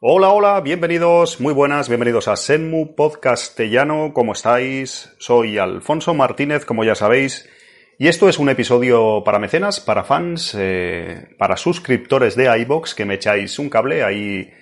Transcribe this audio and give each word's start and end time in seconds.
Hola, 0.00 0.28
hola, 0.28 0.60
bienvenidos, 0.60 1.40
muy 1.40 1.52
buenas, 1.52 1.88
bienvenidos 1.88 2.28
a 2.28 2.36
Senmu 2.36 2.94
Podcastellano, 2.94 4.12
¿cómo 4.14 4.30
estáis? 4.30 5.12
Soy 5.18 5.58
Alfonso 5.58 6.14
Martínez, 6.14 6.64
como 6.64 6.84
ya 6.84 6.94
sabéis, 6.94 7.50
y 7.98 8.06
esto 8.06 8.28
es 8.28 8.38
un 8.38 8.48
episodio 8.48 9.24
para 9.24 9.40
mecenas, 9.40 9.80
para 9.80 10.04
fans, 10.04 10.54
eh, 10.56 11.34
para 11.36 11.56
suscriptores 11.56 12.36
de 12.36 12.44
iBox 12.60 12.94
que 12.94 13.06
me 13.06 13.14
echáis 13.14 13.58
un 13.58 13.68
cable 13.68 14.04
ahí 14.04 14.52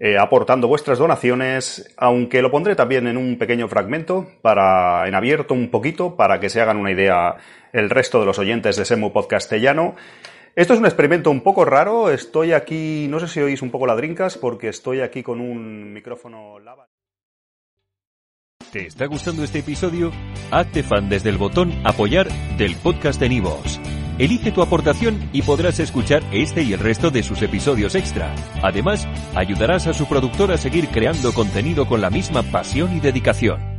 eh, 0.00 0.16
aportando 0.16 0.68
vuestras 0.68 0.98
donaciones, 0.98 1.94
aunque 1.98 2.40
lo 2.40 2.50
pondré 2.50 2.74
también 2.74 3.08
en 3.08 3.18
un 3.18 3.36
pequeño 3.36 3.68
fragmento 3.68 4.26
para 4.40 5.06
en 5.06 5.14
abierto 5.14 5.52
un 5.52 5.70
poquito 5.70 6.16
para 6.16 6.40
que 6.40 6.48
se 6.48 6.62
hagan 6.62 6.78
una 6.78 6.92
idea 6.92 7.36
el 7.74 7.90
resto 7.90 8.20
de 8.20 8.24
los 8.24 8.38
oyentes 8.38 8.76
de 8.76 8.86
Senmu 8.86 9.12
Podcastellano. 9.12 9.96
Esto 10.58 10.72
es 10.72 10.80
un 10.80 10.86
experimento 10.86 11.30
un 11.30 11.40
poco 11.40 11.64
raro. 11.64 12.10
Estoy 12.10 12.50
aquí, 12.52 13.06
no 13.08 13.20
sé 13.20 13.28
si 13.28 13.38
oís 13.38 13.62
un 13.62 13.70
poco 13.70 13.86
ladrincas, 13.86 14.36
porque 14.36 14.66
estoy 14.66 15.02
aquí 15.02 15.22
con 15.22 15.40
un 15.40 15.92
micrófono 15.92 16.58
lava. 16.58 16.88
¿Te 18.72 18.88
está 18.88 19.06
gustando 19.06 19.44
este 19.44 19.60
episodio? 19.60 20.10
Hazte 20.50 20.82
fan 20.82 21.08
desde 21.08 21.28
el 21.28 21.38
botón 21.38 21.72
Apoyar 21.84 22.26
del 22.56 22.74
podcast 22.74 23.20
de 23.20 23.28
Nivos. 23.28 23.78
Elige 24.18 24.50
tu 24.50 24.60
aportación 24.60 25.30
y 25.32 25.42
podrás 25.42 25.78
escuchar 25.78 26.24
este 26.32 26.64
y 26.64 26.72
el 26.72 26.80
resto 26.80 27.12
de 27.12 27.22
sus 27.22 27.40
episodios 27.40 27.94
extra. 27.94 28.34
Además, 28.60 29.06
ayudarás 29.36 29.86
a 29.86 29.94
su 29.94 30.08
productor 30.08 30.50
a 30.50 30.58
seguir 30.58 30.88
creando 30.88 31.32
contenido 31.34 31.86
con 31.86 32.00
la 32.00 32.10
misma 32.10 32.42
pasión 32.42 32.96
y 32.96 32.98
dedicación. 32.98 33.77